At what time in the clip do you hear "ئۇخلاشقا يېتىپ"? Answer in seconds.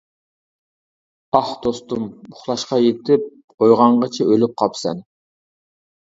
2.31-3.29